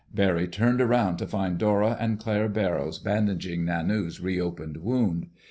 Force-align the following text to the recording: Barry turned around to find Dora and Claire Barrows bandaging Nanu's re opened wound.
Barry 0.11 0.47
turned 0.47 0.81
around 0.81 1.17
to 1.17 1.27
find 1.27 1.59
Dora 1.59 1.95
and 1.99 2.17
Claire 2.19 2.49
Barrows 2.49 2.97
bandaging 2.97 3.65
Nanu's 3.65 4.19
re 4.19 4.41
opened 4.41 4.77
wound. 4.77 5.27